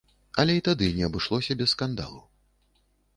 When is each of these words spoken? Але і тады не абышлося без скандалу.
Але 0.43 0.53
і 0.59 0.61
тады 0.67 0.87
не 0.99 1.03
абышлося 1.09 1.57
без 1.59 1.69
скандалу. 1.75 2.21